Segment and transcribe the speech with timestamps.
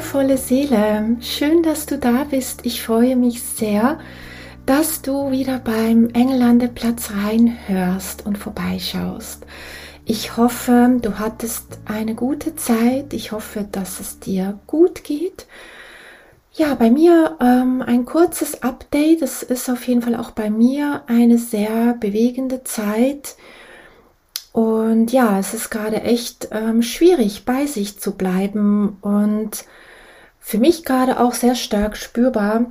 [0.00, 2.60] Wundervolle Seele, schön, dass du da bist.
[2.64, 4.00] Ich freue mich sehr,
[4.64, 9.44] dass du wieder beim Engellandeplatz reinhörst und vorbeischaust.
[10.06, 13.12] Ich hoffe, du hattest eine gute Zeit.
[13.12, 15.44] Ich hoffe, dass es dir gut geht.
[16.54, 19.20] Ja, bei mir ähm, ein kurzes Update.
[19.20, 23.36] Es ist auf jeden Fall auch bei mir eine sehr bewegende Zeit.
[24.52, 29.66] Und ja, es ist gerade echt ähm, schwierig, bei sich zu bleiben und
[30.40, 32.66] für mich gerade auch sehr stark spürbar,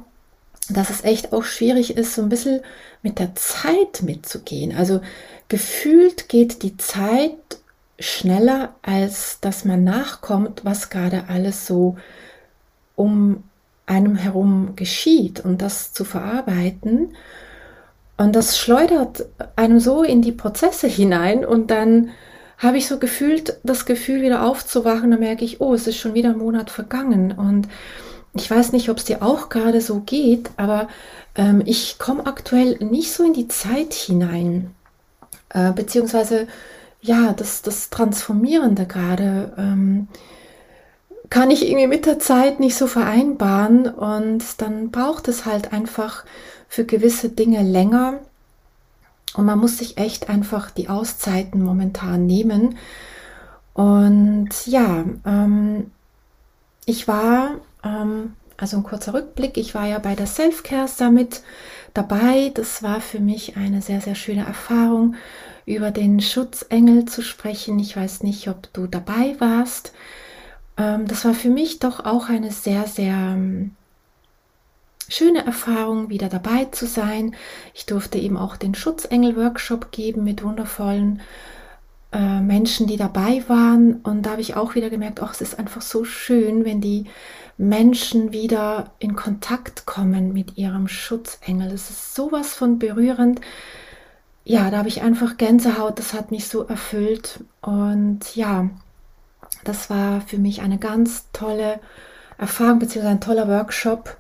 [0.70, 2.62] dass es echt auch schwierig ist, so ein bisschen
[3.02, 4.76] mit der Zeit mitzugehen.
[4.76, 5.02] Also
[5.48, 7.38] gefühlt geht die Zeit
[8.00, 11.98] schneller, als dass man nachkommt, was gerade alles so
[12.96, 13.44] um
[13.86, 17.16] einem herum geschieht und das zu verarbeiten.
[18.18, 19.26] Und das schleudert
[19.56, 22.12] einem so in die Prozesse hinein und dann
[22.60, 26.14] habe ich so gefühlt das Gefühl, wieder aufzuwachen, dann merke ich, oh, es ist schon
[26.14, 27.32] wieder ein Monat vergangen.
[27.32, 27.68] Und
[28.34, 30.90] ich weiß nicht, ob es dir auch gerade so geht, aber
[31.36, 34.76] ähm, ich komme aktuell nicht so in die Zeit hinein.
[35.50, 36.48] Äh, beziehungsweise,
[37.02, 40.10] ja, das, das Transformierende gerade ähm,
[41.30, 43.88] kann ich irgendwie mit der Zeit nicht so vereinbaren.
[43.88, 46.26] Und dann braucht es halt einfach
[46.68, 48.20] für gewisse Dinge länger.
[49.36, 52.78] Und man muss sich echt einfach die Auszeiten momentan nehmen.
[53.74, 55.92] Und ja, ähm,
[56.86, 57.52] ich war,
[57.84, 61.44] ähm, also ein kurzer Rückblick, ich war ja bei der Self-Care Summit
[61.94, 62.52] dabei.
[62.54, 65.16] Das war für mich eine sehr, sehr schöne Erfahrung,
[65.66, 67.78] über den Schutzengel zu sprechen.
[67.80, 69.94] Ich weiß nicht, ob du dabei warst.
[70.78, 73.76] Ähm, das war für mich doch auch eine sehr, sehr ähm,
[75.10, 77.36] schöne Erfahrung, wieder dabei zu sein.
[77.74, 81.22] Ich durfte eben auch den Schutzengel-Workshop geben mit wundervollen
[82.12, 83.96] äh, Menschen, die dabei waren.
[84.02, 87.06] Und da habe ich auch wieder gemerkt, ach, es ist einfach so schön, wenn die
[87.58, 91.72] Menschen wieder in Kontakt kommen mit ihrem Schutzengel.
[91.72, 93.42] Es ist sowas von berührend.
[94.46, 97.44] Ja, da habe ich einfach Gänsehaut, das hat mich so erfüllt.
[97.62, 98.70] Und ja,
[99.64, 101.80] das war für mich eine ganz tolle
[102.38, 104.16] Erfahrung, beziehungsweise ein toller Workshop.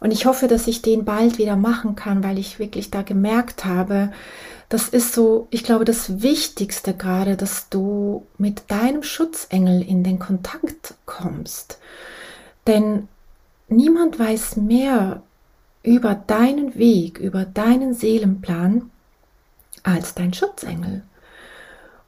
[0.00, 3.64] Und ich hoffe, dass ich den bald wieder machen kann, weil ich wirklich da gemerkt
[3.64, 4.12] habe,
[4.68, 10.18] das ist so, ich glaube, das Wichtigste gerade, dass du mit deinem Schutzengel in den
[10.18, 11.78] Kontakt kommst.
[12.66, 13.08] Denn
[13.68, 15.22] niemand weiß mehr
[15.82, 18.90] über deinen Weg, über deinen Seelenplan
[19.82, 21.02] als dein Schutzengel.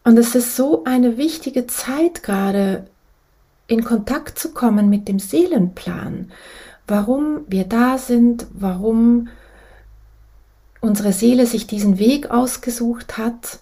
[0.03, 2.87] Und es ist so eine wichtige Zeit gerade,
[3.66, 6.31] in Kontakt zu kommen mit dem Seelenplan,
[6.86, 9.28] warum wir da sind, warum
[10.80, 13.58] unsere Seele sich diesen Weg ausgesucht hat.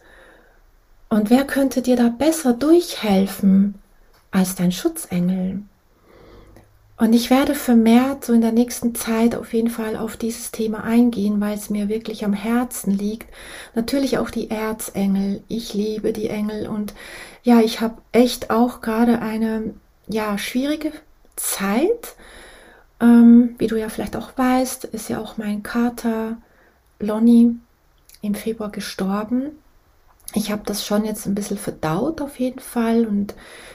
[1.08, 3.74] Und wer könnte dir da besser durchhelfen
[4.30, 5.62] als dein Schutzengel?
[6.96, 10.84] Und ich werde vermehrt so in der nächsten Zeit auf jeden Fall auf dieses Thema
[10.84, 13.28] eingehen, weil es mir wirklich am Herzen liegt.
[13.74, 15.42] Natürlich auch die Erzengel.
[15.48, 16.94] Ich liebe die Engel und
[17.42, 19.74] ja, ich habe echt auch gerade eine
[20.08, 20.92] ja schwierige
[21.34, 22.14] Zeit
[23.04, 26.38] ähm, wie du ja vielleicht auch weißt, ist ja auch mein Kater
[26.98, 27.56] Lonnie
[28.22, 29.50] im Februar gestorben.
[30.32, 33.34] Ich habe das schon jetzt ein bisschen verdaut auf jeden Fall und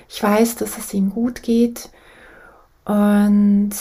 [0.09, 1.89] ich weiß, dass es ihm gut geht.
[2.85, 3.71] Und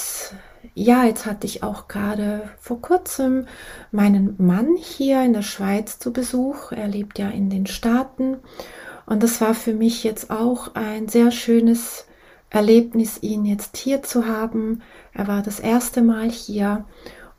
[0.74, 3.46] ja, jetzt hatte ich auch gerade vor kurzem
[3.90, 6.72] meinen Mann hier in der Schweiz zu Besuch.
[6.72, 8.36] Er lebt ja in den Staaten.
[9.06, 12.04] Und das war für mich jetzt auch ein sehr schönes
[12.50, 14.82] Erlebnis, ihn jetzt hier zu haben.
[15.12, 16.84] Er war das erste Mal hier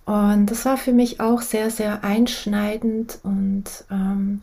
[0.05, 4.41] und das war für mich auch sehr, sehr einschneidend und ähm,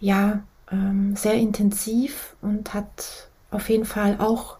[0.00, 0.40] ja,
[0.70, 4.56] ähm, sehr intensiv und hat auf jeden Fall auch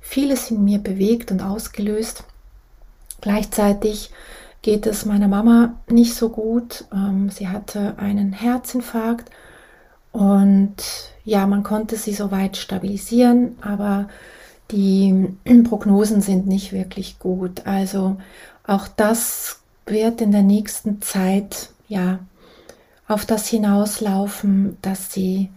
[0.00, 2.24] vieles in mir bewegt und ausgelöst.
[3.20, 4.10] Gleichzeitig
[4.62, 6.84] geht es meiner Mama nicht so gut.
[6.92, 9.30] Ähm, sie hatte einen Herzinfarkt
[10.12, 10.76] und
[11.24, 14.08] ja, man konnte sie soweit stabilisieren, aber
[14.70, 17.66] die Prognosen sind nicht wirklich gut.
[17.66, 18.16] Also
[18.66, 22.18] auch das wird in der nächsten Zeit ja
[23.08, 25.50] auf das hinauslaufen, dass sie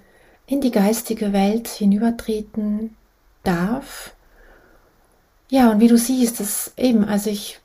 [0.45, 2.95] in die geistige Welt hinübertreten
[3.43, 4.13] darf.
[5.49, 7.59] Ja, und wie du siehst, das eben, also ich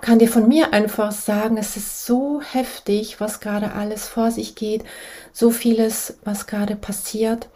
[0.00, 4.56] kann dir von mir einfach sagen, es ist so heftig, was gerade alles vor sich
[4.56, 4.84] geht,
[5.32, 7.48] so vieles, was gerade passiert.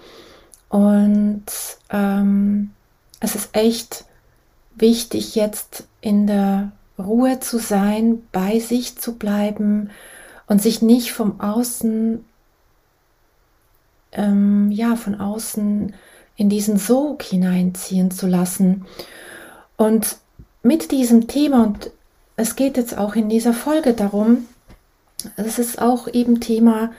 [0.68, 1.44] Und
[1.90, 2.70] ähm,
[3.20, 4.04] es ist echt
[4.76, 9.90] wichtig, jetzt in der Ruhe zu sein, bei sich zu bleiben
[10.46, 12.24] und sich nicht vom Außen,
[14.12, 15.94] ähm, ja, von außen
[16.36, 18.86] in diesen Sog hineinziehen zu lassen.
[19.76, 20.16] Und
[20.62, 21.90] mit diesem Thema, und
[22.36, 24.46] es geht jetzt auch in dieser Folge darum,
[25.36, 26.92] es ist auch eben Thema,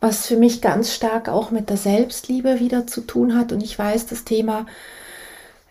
[0.00, 3.52] was für mich ganz stark auch mit der Selbstliebe wieder zu tun hat.
[3.52, 4.66] Und ich weiß, das Thema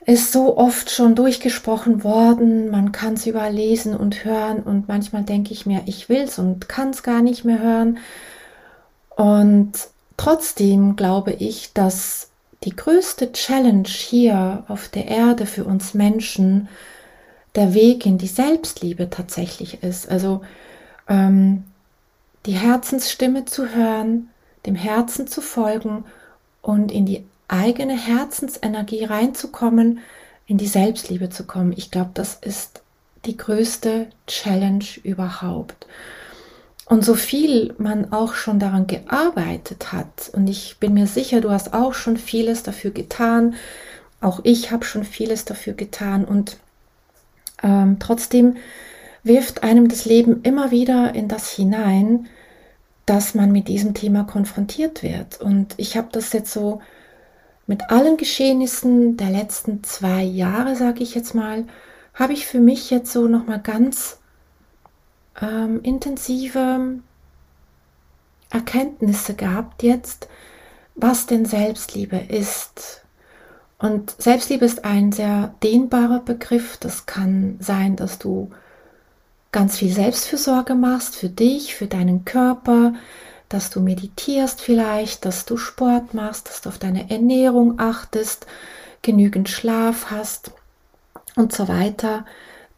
[0.06, 2.70] ist so oft schon durchgesprochen worden.
[2.70, 4.62] Man kann es überlesen und hören.
[4.62, 8.00] Und manchmal denke ich mir, ich will es und kann es gar nicht mehr hören.
[9.16, 9.72] Und
[10.18, 12.30] trotzdem glaube ich, dass
[12.64, 16.68] die größte Challenge hier auf der Erde für uns Menschen
[17.56, 20.10] der Weg in die Selbstliebe tatsächlich ist.
[20.10, 20.42] Also
[21.08, 21.64] ähm,
[22.46, 24.30] die Herzensstimme zu hören,
[24.66, 26.06] dem Herzen zu folgen
[26.62, 30.00] und in die eigene Herzensenergie reinzukommen,
[30.48, 31.74] in die Selbstliebe zu kommen.
[31.78, 32.82] Ich glaube, das ist
[33.26, 35.88] die größte Challenge überhaupt.
[36.86, 41.52] Und so viel man auch schon daran gearbeitet hat, und ich bin mir sicher, du
[41.52, 43.56] hast auch schon vieles dafür getan,
[44.20, 46.58] auch ich habe schon vieles dafür getan, und
[47.62, 48.58] ähm, trotzdem
[49.24, 52.28] wirft einem das Leben immer wieder in das hinein,
[53.06, 55.40] dass man mit diesem Thema konfrontiert wird.
[55.40, 56.82] Und ich habe das jetzt so
[57.68, 61.66] mit allen Geschehnissen der letzten zwei Jahre, sage ich jetzt mal,
[62.14, 64.20] habe ich für mich jetzt so nochmal ganz
[65.42, 67.00] ähm, intensive
[68.50, 70.28] Erkenntnisse gehabt jetzt,
[70.96, 73.02] was denn Selbstliebe ist.
[73.80, 76.78] Und Selbstliebe ist ein sehr dehnbarer Begriff.
[76.78, 78.52] Das kann sein, dass du
[79.52, 82.94] ganz viel Selbstfürsorge machst für dich, für deinen Körper,
[83.54, 88.48] dass du meditierst vielleicht, dass du Sport machst, dass du auf deine Ernährung achtest,
[89.02, 90.52] genügend Schlaf hast
[91.36, 92.26] und so weiter.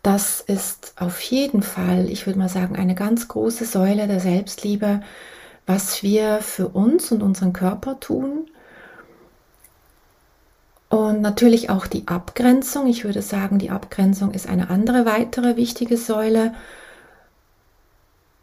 [0.04, 5.02] Das ist auf jeden Fall, ich würde mal sagen, eine ganz große Säule der Selbstliebe,
[5.66, 8.48] was wir für uns und unseren Körper tun.
[10.90, 12.88] Und natürlich auch die Abgrenzung.
[12.88, 16.54] Ich würde sagen, die Abgrenzung ist eine andere weitere wichtige Säule.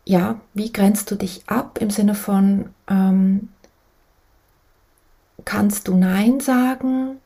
[0.04, 3.48] Ja, wie grenzt du dich ab im Sinne von, ähm,
[5.44, 7.18] kannst du Nein sagen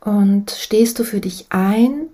[0.00, 2.08] und stehst du für dich ein?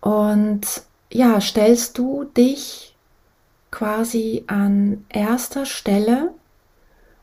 [0.00, 2.94] Und ja, stellst du dich
[3.70, 6.32] quasi an erster Stelle?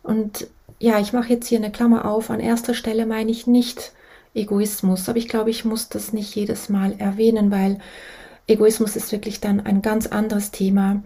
[0.03, 0.47] Und
[0.79, 3.93] ja, ich mache jetzt hier eine Klammer auf, an erster Stelle meine ich nicht
[4.33, 7.79] Egoismus, aber ich glaube, ich muss das nicht jedes Mal erwähnen, weil
[8.47, 11.03] Egoismus ist wirklich dann ein ganz anderes Thema,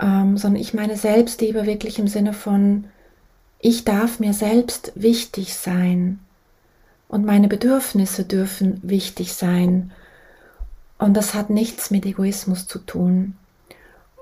[0.00, 2.84] ähm, sondern ich meine Selbstliebe wirklich im Sinne von,
[3.60, 6.20] ich darf mir selbst wichtig sein
[7.08, 9.92] und meine Bedürfnisse dürfen wichtig sein.
[10.98, 13.36] Und das hat nichts mit Egoismus zu tun.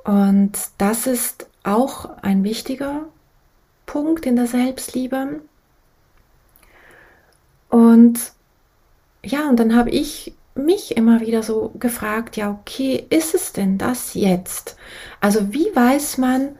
[0.04, 3.06] Und das ist auch ein wichtiger
[3.86, 5.40] Punkt in der Selbstliebe.
[7.68, 8.20] Und
[9.24, 13.78] ja, und dann habe ich mich immer wieder so gefragt, ja, okay, ist es denn
[13.78, 14.76] das jetzt?
[15.20, 16.50] Also wie weiß man,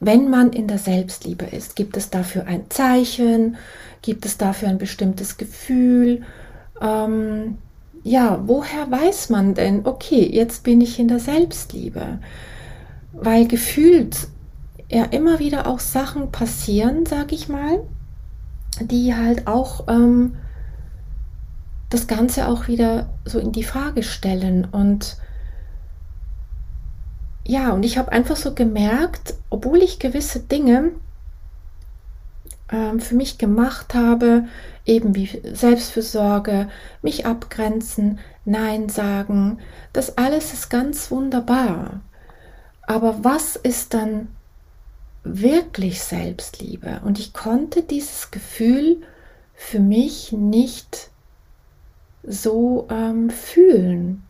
[0.00, 1.76] wenn man in der Selbstliebe ist?
[1.76, 3.56] Gibt es dafür ein Zeichen?
[4.02, 6.22] Gibt es dafür ein bestimmtes Gefühl?
[6.80, 7.58] Ähm,
[8.02, 12.18] ja, woher weiß man denn, okay, jetzt bin ich in der Selbstliebe?
[13.12, 14.28] Weil gefühlt
[14.90, 17.80] ja immer wieder auch Sachen passieren, sag ich mal,
[18.80, 20.36] die halt auch ähm,
[21.94, 24.64] das Ganze auch wieder so in die Frage stellen.
[24.64, 25.16] Und
[27.46, 30.90] ja, und ich habe einfach so gemerkt, obwohl ich gewisse Dinge
[32.72, 34.46] ähm, für mich gemacht habe,
[34.84, 36.68] eben wie Selbstfürsorge,
[37.00, 39.58] mich abgrenzen, Nein sagen,
[39.92, 42.00] das alles ist ganz wunderbar.
[42.82, 44.34] Aber was ist dann
[45.22, 47.02] wirklich Selbstliebe?
[47.04, 49.00] Und ich konnte dieses Gefühl
[49.54, 51.13] für mich nicht
[52.26, 54.22] so ähm, fühlen.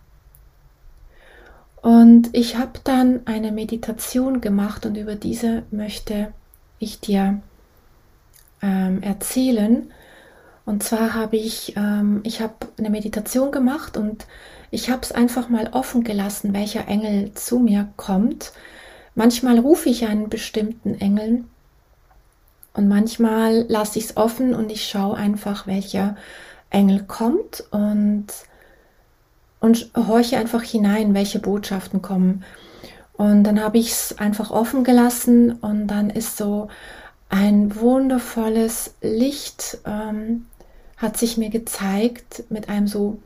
[1.82, 6.32] Und ich habe dann eine Meditation gemacht und über diese möchte
[6.78, 7.42] ich dir
[8.62, 9.90] ähm, erzählen.
[10.64, 14.26] Und zwar habe ich, ähm, ich habe eine Meditation gemacht und
[14.70, 18.52] ich habe es einfach mal offen gelassen, welcher Engel zu mir kommt.
[19.14, 21.44] Manchmal rufe ich einen bestimmten Engel
[22.72, 26.16] und manchmal lasse ich es offen und ich schaue einfach, welcher
[26.74, 28.26] Engel kommt und,
[29.60, 32.44] und horche einfach hinein, welche Botschaften kommen.
[33.14, 36.68] Und dann habe ich es einfach offen gelassen und dann ist so
[37.28, 40.46] ein wundervolles Licht, ähm,
[40.96, 43.18] hat sich mir gezeigt mit einem so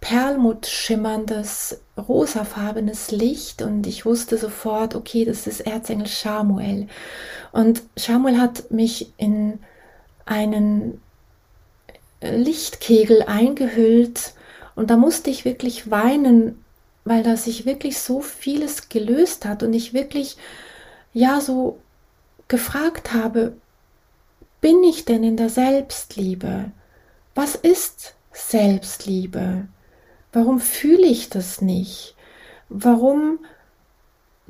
[0.00, 6.86] perlmutt schimmerndes, rosafarbenes Licht und ich wusste sofort, okay, das ist Erzengel Samuel.
[7.52, 9.58] Und Samuel hat mich in
[10.24, 11.00] einen
[12.20, 14.34] Lichtkegel eingehüllt
[14.74, 16.64] und da musste ich wirklich weinen,
[17.04, 20.36] weil da sich wirklich so vieles gelöst hat und ich wirklich,
[21.12, 21.78] ja, so
[22.48, 23.54] gefragt habe,
[24.60, 26.70] bin ich denn in der Selbstliebe?
[27.34, 29.68] Was ist Selbstliebe?
[30.32, 32.14] Warum fühle ich das nicht?
[32.68, 33.38] Warum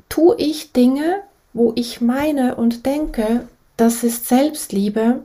[0.09, 1.23] tue ich Dinge,
[1.53, 3.47] wo ich meine und denke,
[3.77, 5.23] das ist Selbstliebe,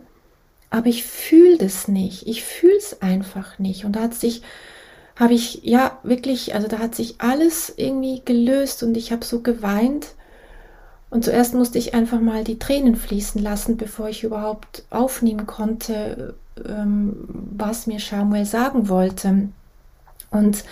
[0.76, 2.26] aber ich fühle das nicht.
[2.26, 3.87] Ich fühle es einfach nicht.
[3.87, 4.42] Und da hat sich,
[5.18, 9.40] habe ich ja wirklich, also da hat sich alles irgendwie gelöst und ich habe so
[9.40, 10.09] geweint.
[11.09, 16.35] Und zuerst musste ich einfach mal die Tränen fließen lassen, bevor ich überhaupt aufnehmen konnte,
[16.68, 19.49] ähm, was mir Samuel sagen wollte.
[20.30, 20.62] Und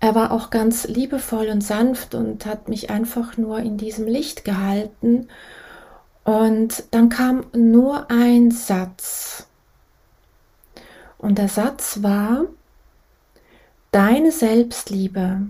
[0.00, 4.46] er war auch ganz liebevoll und sanft und hat mich einfach nur in diesem Licht
[4.46, 5.28] gehalten.
[6.28, 9.46] Und dann kam nur ein Satz.
[11.16, 12.44] Und der Satz war,
[13.92, 15.46] deine Selbstliebe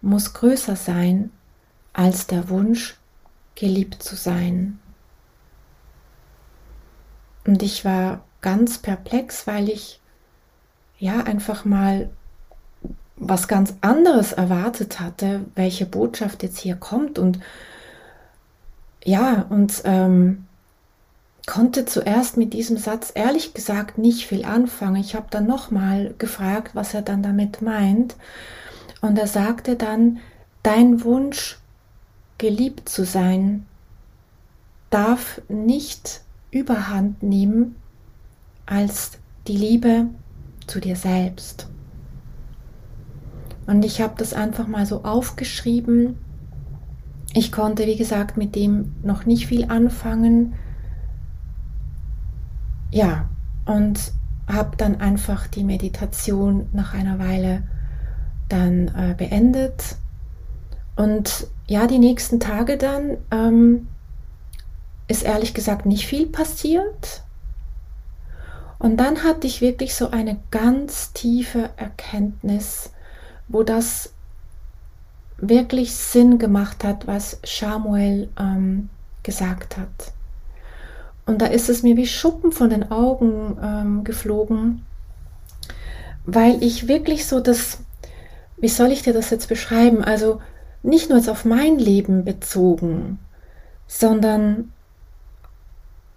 [0.00, 1.32] muss größer sein
[1.92, 2.98] als der Wunsch,
[3.56, 4.78] geliebt zu sein.
[7.44, 10.00] Und ich war ganz perplex, weil ich
[11.00, 12.10] ja einfach mal
[13.16, 17.40] was ganz anderes erwartet hatte, welche Botschaft jetzt hier kommt und
[19.04, 20.46] ja, und ähm,
[21.46, 24.96] konnte zuerst mit diesem Satz ehrlich gesagt nicht viel anfangen.
[24.96, 28.16] Ich habe dann nochmal gefragt, was er dann damit meint.
[29.00, 30.18] Und er sagte dann,
[30.62, 31.58] dein Wunsch,
[32.36, 33.66] geliebt zu sein,
[34.90, 37.76] darf nicht überhand nehmen
[38.66, 39.12] als
[39.46, 40.06] die Liebe
[40.66, 41.66] zu dir selbst.
[43.66, 46.18] Und ich habe das einfach mal so aufgeschrieben.
[47.38, 50.54] Ich konnte, wie gesagt, mit dem noch nicht viel anfangen.
[52.90, 53.30] Ja,
[53.64, 54.12] und
[54.48, 57.62] habe dann einfach die Meditation nach einer Weile
[58.48, 59.98] dann äh, beendet.
[60.96, 63.86] Und ja, die nächsten Tage dann ähm,
[65.06, 67.22] ist ehrlich gesagt nicht viel passiert.
[68.80, 72.90] Und dann hatte ich wirklich so eine ganz tiefe Erkenntnis,
[73.46, 74.12] wo das
[75.38, 78.88] wirklich Sinn gemacht hat, was Samuel ähm,
[79.22, 80.12] gesagt hat.
[81.26, 84.84] Und da ist es mir wie Schuppen von den Augen ähm, geflogen,
[86.24, 87.78] weil ich wirklich so das,
[88.56, 90.02] wie soll ich dir das jetzt beschreiben?
[90.02, 90.40] Also
[90.82, 93.18] nicht nur jetzt auf mein Leben bezogen,
[93.86, 94.72] sondern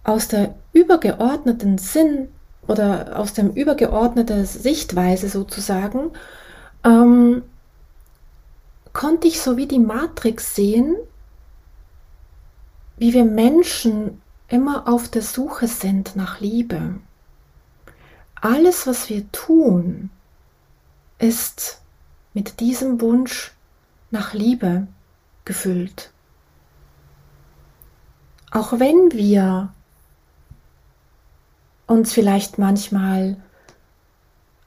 [0.04, 2.28] aus der übergeordneten Sinn
[2.66, 6.10] oder aus dem übergeordneten Sichtweise sozusagen,
[6.84, 7.42] ähm,
[8.92, 10.96] konnte ich so wie die Matrix sehen,
[12.96, 16.96] wie wir Menschen immer auf der Suche sind nach Liebe.
[18.34, 20.10] Alles, was wir tun,
[21.18, 21.80] ist
[22.34, 23.52] mit diesem Wunsch
[24.10, 24.86] nach Liebe
[25.44, 26.10] gefüllt.
[28.50, 29.72] Auch wenn wir
[31.86, 33.36] uns vielleicht manchmal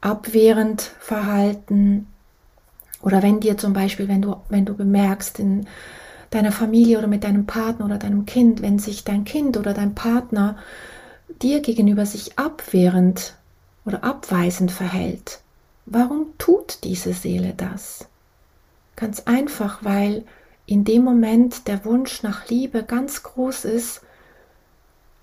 [0.01, 2.07] abwehrend verhalten
[3.05, 5.65] oder wenn dir zum Beispiel, wenn du, wenn du bemerkst in
[6.31, 9.95] deiner Familie oder mit deinem Partner oder deinem Kind, wenn sich dein Kind oder dein
[9.95, 10.57] Partner
[11.41, 13.35] dir gegenüber sich abwehrend
[13.85, 15.39] oder abweisend verhält,
[15.85, 18.09] warum tut diese Seele das?
[18.97, 20.25] Ganz einfach, weil
[20.65, 24.01] in dem Moment der Wunsch nach Liebe ganz groß ist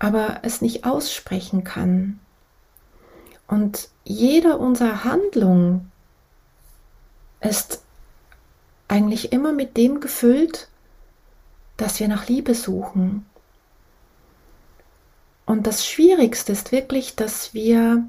[0.03, 2.19] aber es nicht aussprechen kann.
[3.47, 5.89] Und jede unserer Handlung
[7.43, 7.81] ist
[8.87, 10.67] eigentlich immer mit dem gefüllt,
[11.77, 13.25] dass wir nach Liebe suchen.
[15.45, 18.07] Und das Schwierigste ist wirklich, dass wir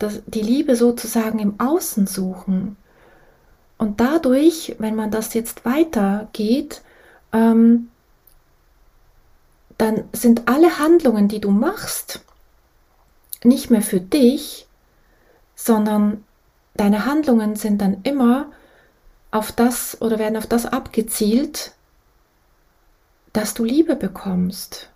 [0.00, 2.76] die Liebe sozusagen im Außen suchen.
[3.78, 6.82] Und dadurch, wenn man das jetzt weitergeht,
[7.32, 7.90] ähm,
[9.76, 12.20] dann sind alle Handlungen, die du machst,
[13.44, 14.66] nicht mehr für dich,
[15.54, 16.24] sondern
[16.78, 18.50] deine Handlungen sind dann immer
[19.30, 21.72] auf das oder werden auf das abgezielt,
[23.34, 24.88] dass du Liebe bekommst.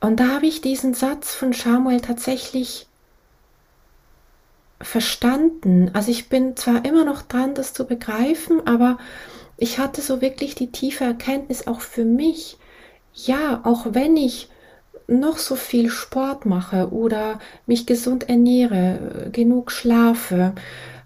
[0.00, 2.86] Und da habe ich diesen Satz von Samuel tatsächlich
[4.80, 5.90] verstanden.
[5.94, 8.98] Also ich bin zwar immer noch dran, das zu begreifen, aber
[9.56, 12.58] ich hatte so wirklich die tiefe Erkenntnis auch für mich.
[13.14, 14.50] Ja, auch wenn ich
[15.06, 20.52] noch so viel Sport mache oder mich gesund ernähre, genug schlafe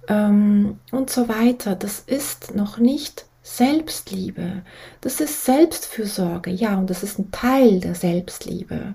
[0.09, 4.63] ähm, und so weiter, das ist noch nicht Selbstliebe.
[5.01, 8.95] Das ist Selbstfürsorge, ja, und das ist ein Teil der Selbstliebe.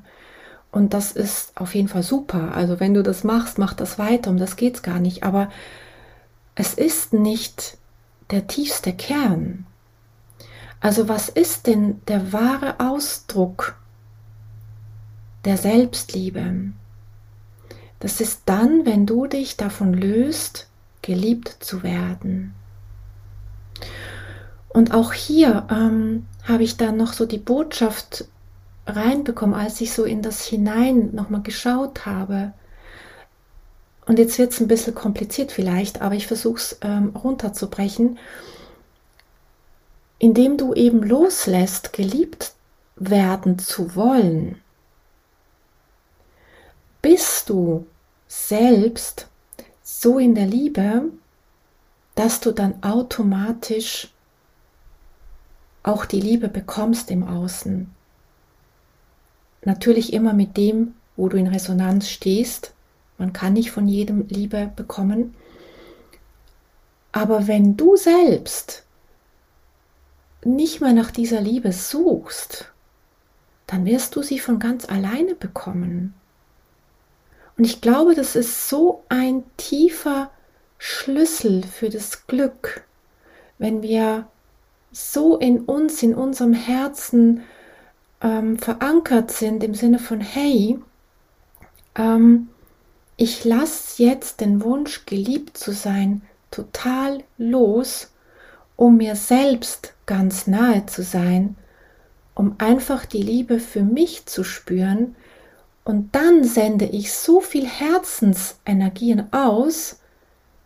[0.72, 2.54] Und das ist auf jeden Fall super.
[2.54, 5.24] Also wenn du das machst, mach das weiter, um das geht es gar nicht.
[5.24, 5.50] Aber
[6.54, 7.78] es ist nicht
[8.32, 9.66] der tiefste Kern.
[10.82, 13.78] Also was ist denn der wahre Ausdruck
[15.46, 16.74] der Selbstliebe?
[18.00, 20.68] Das ist dann, wenn du dich davon löst,
[21.02, 22.54] geliebt zu werden.
[24.70, 28.26] Und auch hier ähm, habe ich dann noch so die Botschaft
[28.86, 32.54] reinbekommen, als ich so in das hinein nochmal geschaut habe.
[34.06, 38.20] Und jetzt wird es ein bisschen kompliziert vielleicht, aber ich versuche es ähm, runterzubrechen.
[40.20, 42.54] Indem du eben loslässt, geliebt
[42.96, 44.62] werden zu wollen,
[47.06, 47.86] bist du
[48.28, 49.28] selbst
[49.84, 51.12] so in der Liebe,
[52.16, 54.12] dass du dann automatisch
[55.84, 57.92] auch die Liebe bekommst im Außen.
[59.66, 62.74] Natürlich immer mit dem, wo du in Resonanz stehst.
[63.20, 65.36] Man kann nicht von jedem Liebe bekommen.
[67.12, 68.84] Aber wenn du selbst
[70.44, 72.74] nicht mehr nach dieser Liebe suchst,
[73.68, 76.16] dann wirst du sie von ganz alleine bekommen.
[77.58, 80.32] Und ich glaube, das ist so ein tiefer
[80.78, 82.86] Schlüssel für das Glück,
[83.58, 84.28] wenn wir
[84.92, 87.44] so in uns, in unserem Herzen
[88.22, 90.80] ähm, verankert sind im Sinne von, hey,
[91.96, 92.50] ähm,
[93.18, 98.12] ich lasse jetzt den Wunsch, geliebt zu sein, total los,
[98.76, 101.56] um mir selbst ganz nahe zu sein,
[102.34, 105.16] um einfach die Liebe für mich zu spüren.
[105.86, 110.00] Und dann sende ich so viel Herzensenergien aus,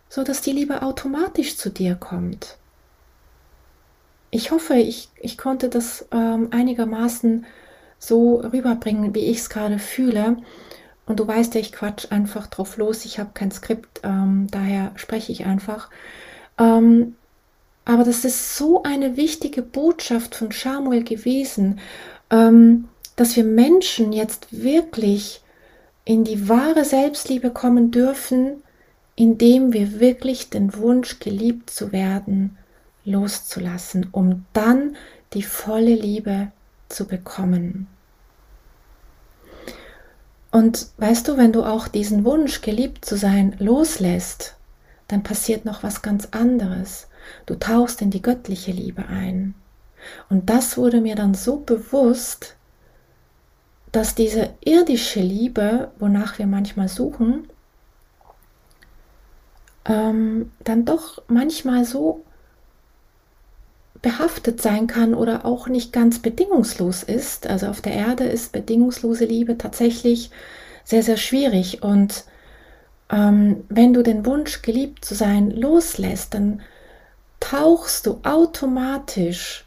[0.08, 2.58] so dass die Liebe automatisch zu dir kommt
[4.30, 7.46] ich hoffe, ich, ich konnte das ähm, einigermaßen
[7.98, 10.38] so rüberbringen, wie ich es gerade fühle.
[11.06, 13.04] Und du weißt ja, ich quatsch einfach drauf los.
[13.04, 15.90] Ich habe kein Skript, ähm, daher spreche ich einfach.
[16.58, 17.16] Ähm,
[17.84, 21.80] aber das ist so eine wichtige Botschaft von Samuel gewesen,
[22.30, 25.42] ähm, dass wir Menschen jetzt wirklich
[26.04, 28.62] in die wahre Selbstliebe kommen dürfen,
[29.16, 32.56] indem wir wirklich den Wunsch, geliebt zu werden,
[33.04, 34.96] loszulassen, um dann
[35.34, 36.52] die volle Liebe
[36.88, 37.86] zu bekommen.
[40.50, 44.56] Und weißt du, wenn du auch diesen Wunsch, geliebt zu sein, loslässt,
[45.06, 47.08] dann passiert noch was ganz anderes.
[47.46, 49.54] Du tauchst in die göttliche Liebe ein.
[50.28, 52.56] Und das wurde mir dann so bewusst,
[53.92, 57.48] dass diese irdische Liebe, wonach wir manchmal suchen,
[59.84, 62.24] ähm, dann doch manchmal so
[64.02, 67.46] behaftet sein kann oder auch nicht ganz bedingungslos ist.
[67.46, 70.30] Also auf der Erde ist bedingungslose Liebe tatsächlich
[70.84, 71.82] sehr, sehr schwierig.
[71.82, 72.24] Und
[73.10, 76.62] ähm, wenn du den Wunsch, geliebt zu sein, loslässt, dann
[77.40, 79.64] tauchst du automatisch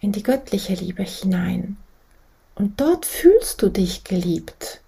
[0.00, 1.76] in die göttliche Liebe hinein.
[2.54, 4.80] Und dort fühlst du dich geliebt.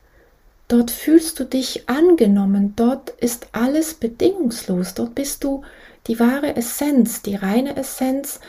[0.69, 2.75] Dort fühlst du dich angenommen.
[2.77, 4.95] Dort ist alles bedingungslos.
[4.95, 5.63] Dort bist du
[6.07, 8.41] die wahre Essenz, die reine Essenz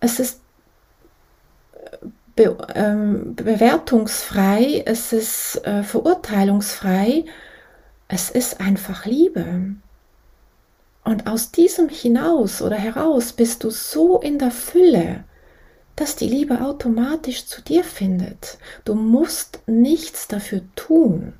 [0.00, 0.40] es ist
[2.34, 7.26] be ähm, bewertungsfrei, es ist äh, verurteilungsfrei,
[8.08, 9.74] es ist einfach Liebe.
[11.04, 15.24] Und aus diesem hinaus oder heraus bist du so in der Fülle,
[16.00, 18.56] dass die Liebe automatisch zu dir findet.
[18.86, 21.34] Du musst nichts dafür tun.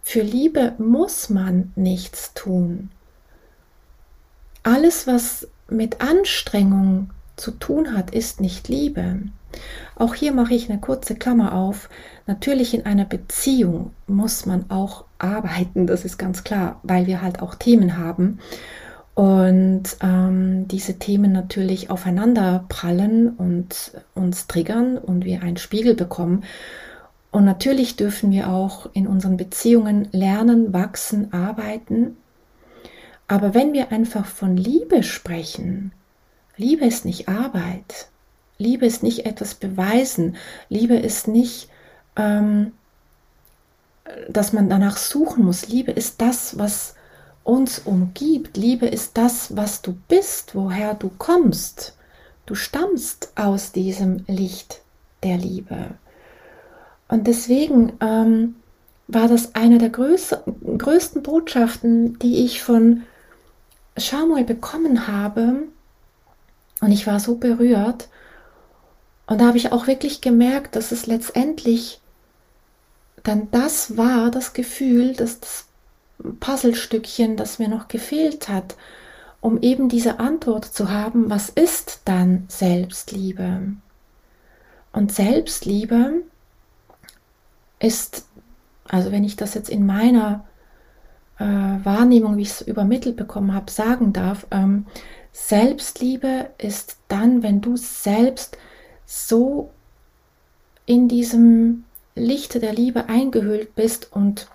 [0.00, 2.90] Für Liebe muss man nichts tun.
[4.62, 9.22] Alles, was mit Anstrengung zu tun hat, ist nicht Liebe.
[9.96, 11.88] Auch hier mache ich eine kurze Klammer auf.
[12.28, 17.42] Natürlich in einer Beziehung muss man auch arbeiten, das ist ganz klar, weil wir halt
[17.42, 18.38] auch Themen haben
[19.16, 26.44] und ähm, diese Themen natürlich aufeinander prallen und uns triggern und wir einen Spiegel bekommen.
[27.32, 32.16] Und natürlich dürfen wir auch in unseren Beziehungen lernen, wachsen, arbeiten.
[33.26, 35.90] Aber wenn wir einfach von Liebe sprechen,
[36.56, 38.08] Liebe ist nicht Arbeit.
[38.58, 40.36] Liebe ist nicht etwas beweisen.
[40.68, 41.68] Liebe ist nicht
[42.16, 42.72] ähm,
[44.28, 45.68] dass man danach suchen muss.
[45.68, 46.94] Liebe ist das, was
[47.46, 48.56] uns umgibt.
[48.56, 51.96] Liebe ist das, was du bist, woher du kommst.
[52.44, 54.82] Du stammst aus diesem Licht
[55.22, 55.90] der Liebe.
[57.08, 58.56] Und deswegen ähm,
[59.06, 63.04] war das eine der größten, größten Botschaften, die ich von
[63.96, 65.62] Samuel bekommen habe.
[66.80, 68.08] Und ich war so berührt.
[69.26, 72.00] Und da habe ich auch wirklich gemerkt, dass es letztendlich
[73.22, 75.66] dann das war, das Gefühl, dass das
[76.40, 78.76] Puzzlestückchen, das mir noch gefehlt hat,
[79.40, 83.72] um eben diese Antwort zu haben, was ist dann Selbstliebe?
[84.92, 86.22] Und Selbstliebe
[87.78, 88.26] ist,
[88.88, 90.44] also wenn ich das jetzt in meiner
[91.38, 94.86] äh, Wahrnehmung, wie ich es übermittelt bekommen habe, sagen darf, ähm,
[95.32, 98.56] Selbstliebe ist dann, wenn du selbst
[99.04, 99.70] so
[100.86, 104.48] in diesem Lichte der Liebe eingehüllt bist und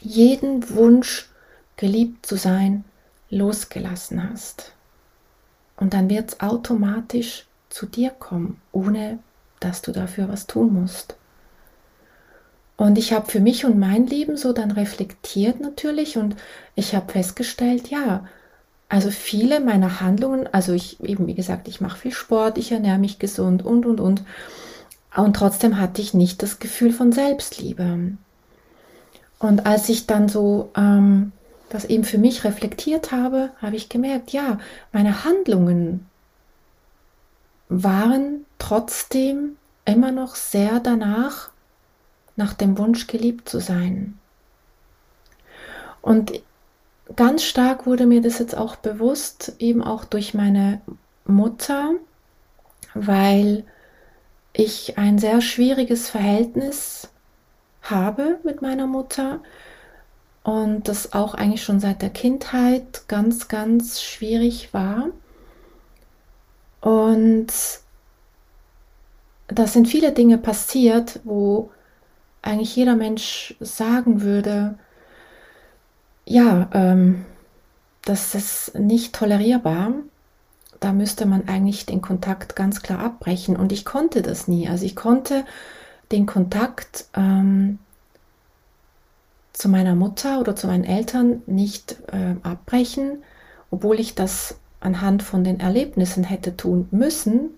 [0.00, 1.28] jeden Wunsch,
[1.76, 2.84] geliebt zu sein,
[3.30, 4.72] losgelassen hast.
[5.76, 9.18] Und dann wird es automatisch zu dir kommen, ohne
[9.60, 11.16] dass du dafür was tun musst.
[12.76, 16.36] Und ich habe für mich und mein Leben so dann reflektiert natürlich und
[16.76, 18.24] ich habe festgestellt, ja,
[18.88, 22.98] also viele meiner Handlungen, also ich eben wie gesagt, ich mache viel Sport, ich ernähre
[22.98, 24.22] mich gesund und und und.
[25.14, 28.12] Und trotzdem hatte ich nicht das Gefühl von Selbstliebe.
[29.38, 31.32] Und als ich dann so ähm,
[31.68, 34.58] das eben für mich reflektiert habe, habe ich gemerkt, ja,
[34.92, 36.06] meine Handlungen
[37.68, 41.50] waren trotzdem immer noch sehr danach,
[42.36, 44.18] nach dem Wunsch geliebt zu sein.
[46.00, 46.32] Und
[47.16, 50.80] ganz stark wurde mir das jetzt auch bewusst, eben auch durch meine
[51.26, 51.92] Mutter,
[52.94, 53.64] weil
[54.52, 57.08] ich ein sehr schwieriges Verhältnis
[57.82, 59.40] habe mit meiner Mutter
[60.42, 65.08] und das auch eigentlich schon seit der Kindheit ganz, ganz schwierig war.
[66.80, 67.48] Und
[69.48, 71.70] da sind viele Dinge passiert, wo
[72.42, 74.78] eigentlich jeder Mensch sagen würde,
[76.24, 77.24] ja, ähm,
[78.04, 79.92] das ist nicht tolerierbar.
[80.80, 83.56] Da müsste man eigentlich den Kontakt ganz klar abbrechen.
[83.56, 84.68] Und ich konnte das nie.
[84.68, 85.44] Also ich konnte
[86.12, 87.78] den Kontakt ähm,
[89.52, 93.22] zu meiner Mutter oder zu meinen Eltern nicht äh, abbrechen,
[93.70, 97.50] obwohl ich das anhand von den Erlebnissen hätte tun müssen.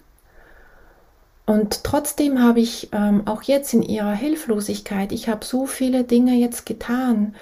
[1.44, 6.34] Und trotzdem habe ich ähm, auch jetzt in ihrer Hilflosigkeit, ich habe so viele Dinge
[6.34, 7.34] jetzt getan.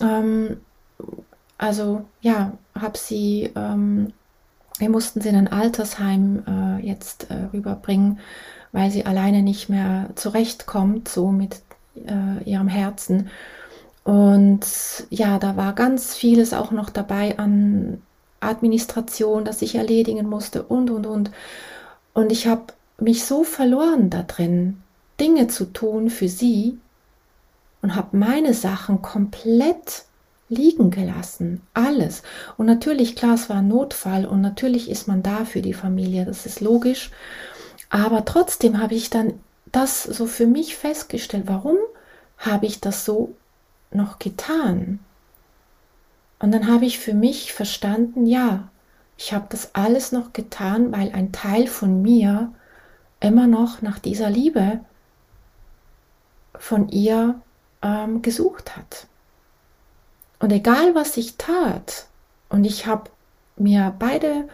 [0.00, 0.60] Ähm,
[1.58, 4.12] also ja, habe sie, ähm,
[4.78, 8.20] wir mussten sie in ein Altersheim äh, jetzt äh, rüberbringen
[8.72, 11.60] weil sie alleine nicht mehr zurechtkommt, so mit
[11.94, 13.30] äh, ihrem Herzen.
[14.04, 14.66] Und
[15.10, 18.02] ja, da war ganz vieles auch noch dabei an
[18.40, 21.30] Administration, das ich erledigen musste und, und, und.
[22.14, 24.82] Und ich habe mich so verloren da drin,
[25.20, 26.78] Dinge zu tun für sie
[27.80, 30.04] und habe meine Sachen komplett
[30.48, 31.62] liegen gelassen.
[31.74, 32.22] Alles.
[32.56, 36.24] Und natürlich, klar, es war ein Notfall und natürlich ist man da für die Familie,
[36.24, 37.10] das ist logisch.
[37.92, 41.44] Aber trotzdem habe ich dann das so für mich festgestellt.
[41.46, 41.76] Warum
[42.38, 43.34] habe ich das so
[43.90, 44.98] noch getan?
[46.38, 48.70] Und dann habe ich für mich verstanden, ja,
[49.18, 52.50] ich habe das alles noch getan, weil ein Teil von mir
[53.20, 54.80] immer noch nach dieser Liebe
[56.54, 57.40] von ihr
[57.82, 59.06] ähm, gesucht hat.
[60.38, 62.06] Und egal was ich tat,
[62.48, 63.10] und ich habe
[63.56, 64.48] mir beide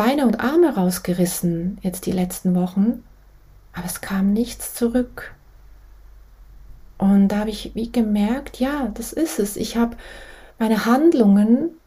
[0.00, 3.04] Beine und Arme rausgerissen jetzt die letzten Wochen,
[3.74, 5.34] aber es kam nichts zurück.
[6.96, 9.58] Und da habe ich wie gemerkt, ja, das ist es.
[9.58, 9.98] Ich habe
[10.58, 11.78] meine Handlungen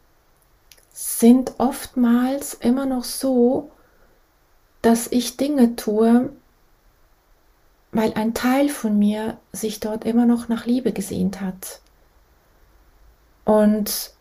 [0.92, 3.72] sind oftmals immer noch so,
[4.80, 6.30] dass ich Dinge tue,
[7.90, 11.80] weil ein Teil von mir sich dort immer noch nach Liebe gesehnt hat.
[13.44, 14.13] Und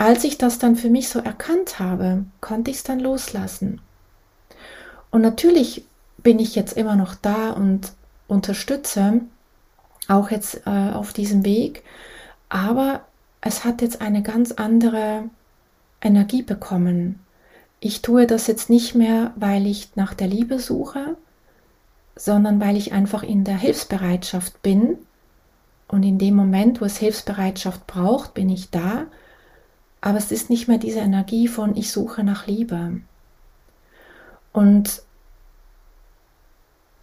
[0.00, 3.82] als ich das dann für mich so erkannt habe, konnte ich es dann loslassen.
[5.10, 5.84] Und natürlich
[6.16, 7.92] bin ich jetzt immer noch da und
[8.26, 9.20] unterstütze,
[10.08, 11.84] auch jetzt äh, auf diesem Weg,
[12.48, 13.02] aber
[13.42, 15.24] es hat jetzt eine ganz andere
[16.00, 17.20] Energie bekommen.
[17.78, 21.18] Ich tue das jetzt nicht mehr, weil ich nach der Liebe suche,
[22.16, 24.96] sondern weil ich einfach in der Hilfsbereitschaft bin.
[25.88, 29.04] Und in dem Moment, wo es Hilfsbereitschaft braucht, bin ich da
[30.00, 33.00] aber es ist nicht mehr diese Energie von ich suche nach Liebe.
[34.52, 35.02] Und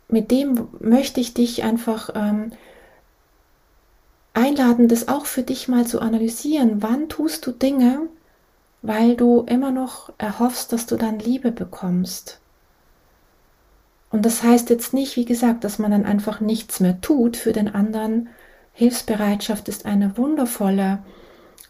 [0.10, 2.52] mit dem möchte ich dich einfach ähm,
[4.34, 6.82] einladen, das auch für dich mal zu analysieren.
[6.82, 8.08] Wann tust du Dinge,
[8.82, 12.40] weil du immer noch erhoffst, dass du dann Liebe bekommst?
[14.10, 17.52] Und das heißt jetzt nicht, wie gesagt, dass man dann einfach nichts mehr tut für
[17.52, 18.30] den anderen.
[18.74, 21.00] Hilfsbereitschaft ist eine wundervolle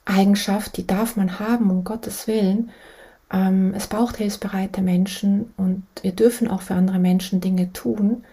[0.07, 2.71] Eigenschaft, die darf man haben, um Gottes Willen.
[3.31, 8.23] Ähm, es braucht hilfsbereite Menschen und wir dürfen auch für andere Menschen Dinge tun.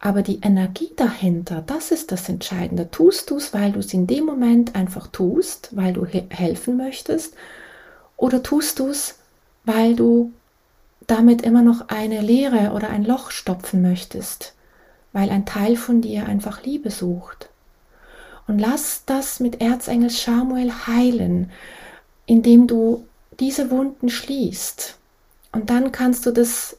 [0.00, 2.90] Aber die Energie dahinter, das ist das Entscheidende.
[2.90, 6.76] Tust du es, weil du es in dem Moment einfach tust, weil du he helfen
[6.76, 7.34] möchtest?
[8.16, 9.18] Oder tust du es,
[9.64, 10.32] weil du
[11.08, 14.54] damit immer noch eine Leere oder ein Loch stopfen möchtest,
[15.12, 17.48] weil ein Teil von dir einfach Liebe sucht?
[18.48, 21.50] Und lass das mit Erzengel Samuel heilen,
[22.26, 23.06] indem du
[23.38, 24.98] diese Wunden schließt.
[25.52, 26.76] Und dann kannst du das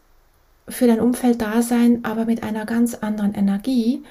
[0.68, 4.04] für dein Umfeld da sein, aber mit einer ganz anderen Energie.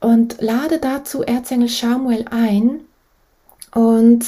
[0.00, 2.80] Und lade dazu Erzengel Samuel ein
[3.74, 4.24] und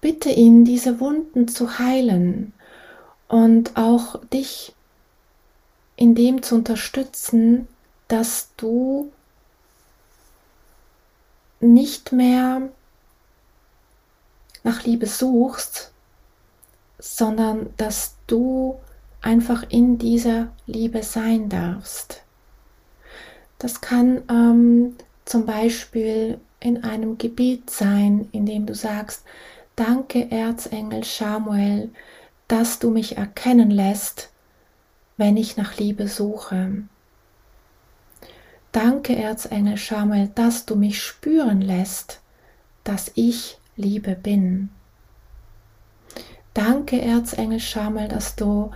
[0.00, 2.52] bitte ihn, diese Wunden zu heilen
[3.28, 4.74] und auch dich
[5.96, 7.68] in dem zu unterstützen,
[8.08, 9.12] dass du
[11.60, 12.62] nicht mehr
[14.62, 15.92] nach Liebe suchst,
[16.98, 18.78] sondern dass du
[19.22, 22.22] einfach in dieser Liebe sein darfst.
[23.58, 29.24] Das kann ähm, zum Beispiel in einem Gebet sein, in dem du sagst,
[29.76, 31.90] danke Erzengel Samuel,
[32.48, 34.30] dass du mich erkennen lässt,
[35.16, 36.82] wenn ich nach Liebe suche.
[38.72, 42.20] Danke Erzengel Samuel, dass du mich spüren lässt,
[42.84, 44.70] dass ich Liebe bin.
[46.54, 48.70] Danke Erzengel Samuel, dass du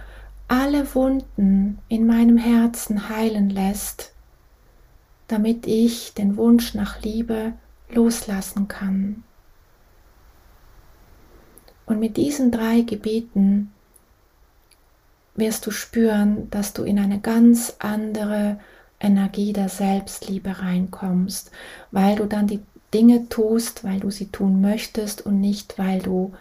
[0.48, 4.12] alle Wunden in meinem Herzen heilen lässt,
[5.28, 7.52] damit ich den Wunsch nach Liebe
[7.88, 9.22] loslassen kann.
[11.86, 13.72] Und mit diesen drei Gebeten
[15.34, 18.58] wirst du spüren, dass du in eine ganz andere
[19.00, 21.50] Energie der Selbstliebe reinkommst,
[21.90, 22.60] weil du dann die
[22.92, 26.32] Dinge tust, weil du sie tun möchtest und nicht, weil du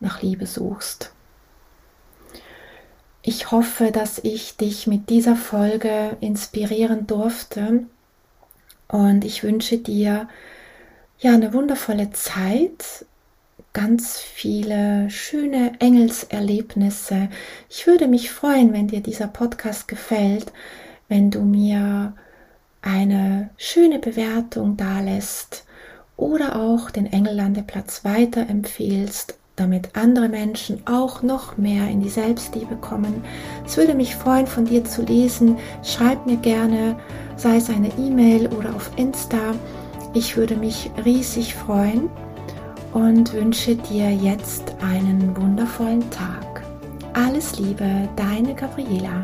[0.00, 1.12] nach Liebe suchst.
[3.22, 7.86] Ich hoffe, dass ich dich mit dieser Folge inspirieren durfte
[8.88, 10.28] und ich wünsche dir
[11.18, 13.04] ja eine wundervolle Zeit,
[13.72, 17.28] ganz viele schöne Engelserlebnisse.
[17.68, 20.52] Ich würde mich freuen, wenn dir dieser Podcast gefällt,
[21.10, 22.14] wenn du mir
[22.80, 25.66] eine schöne Bewertung dalässt
[26.16, 33.22] oder auch den Engellandeplatz weiterempfehlst damit andere Menschen auch noch mehr in die Selbstliebe kommen.
[33.66, 35.58] Es würde mich freuen, von dir zu lesen.
[35.84, 36.96] Schreib mir gerne,
[37.36, 39.54] sei es eine E-Mail oder auf Insta.
[40.14, 42.08] Ich würde mich riesig freuen
[42.94, 46.62] und wünsche dir jetzt einen wundervollen Tag.
[47.12, 49.22] Alles Liebe, deine Gabriela.